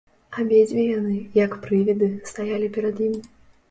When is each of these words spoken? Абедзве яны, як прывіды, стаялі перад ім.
Абедзве 0.43 0.85
яны, 0.99 1.13
як 1.45 1.51
прывіды, 1.69 2.13
стаялі 2.35 2.75
перад 2.77 3.09
ім. 3.11 3.25